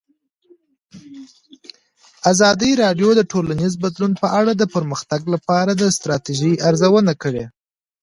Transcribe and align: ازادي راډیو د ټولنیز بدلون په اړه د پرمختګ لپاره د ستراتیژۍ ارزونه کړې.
ازادي 2.31 2.71
راډیو 2.81 3.09
د 3.15 3.21
ټولنیز 3.31 3.73
بدلون 3.83 4.11
په 4.21 4.27
اړه 4.39 4.51
د 4.55 4.63
پرمختګ 4.75 5.21
لپاره 5.33 5.71
د 5.75 5.83
ستراتیژۍ 5.97 6.53
ارزونه 6.67 7.13
کړې. 7.23 7.45